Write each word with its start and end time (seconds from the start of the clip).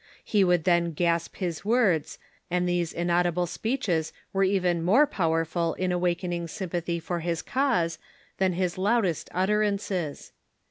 He 0.23 0.43
w^ould 0.43 0.63
then 0.63 0.93
gasp 0.93 1.35
his 1.35 1.63
words, 1.63 2.17
and 2.49 2.67
these 2.67 2.91
inaudible 2.91 3.45
speeches 3.45 4.11
were 4.33 4.43
even 4.43 4.81
more 4.81 5.05
power 5.05 5.45
ful 5.45 5.75
in 5.75 5.91
awakening 5.91 6.47
sympathy 6.47 6.99
for 6.99 7.19
his 7.19 7.43
cause 7.43 7.99
than 8.39 8.53
his 8.53 8.79
loudest 8.79 9.29
utterances. 9.31 10.31